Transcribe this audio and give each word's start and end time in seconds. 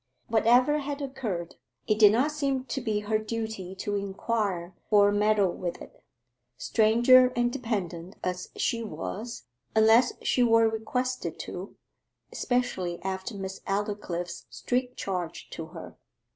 Whatever 0.29 0.79
had 0.79 0.99
occurred, 0.99 1.57
it 1.85 1.99
did 1.99 2.11
not 2.11 2.31
seem 2.31 2.63
to 2.65 2.81
be 2.81 3.01
her 3.01 3.19
duty 3.19 3.75
to 3.75 3.95
inquire 3.95 4.73
or 4.89 5.11
meddle 5.11 5.51
with 5.51 5.79
it, 5.79 6.03
stranger 6.57 7.27
and 7.35 7.53
dependent 7.53 8.15
as 8.23 8.49
she 8.57 8.81
was, 8.83 9.43
unless 9.75 10.13
she 10.23 10.41
were 10.41 10.67
requested 10.67 11.37
to, 11.41 11.75
especially 12.31 12.99
after 13.03 13.35
Miss 13.35 13.61
Aldclyffe's 13.67 14.47
strict 14.49 14.97
charge 14.97 15.51
to 15.51 15.67
her. 15.67 15.95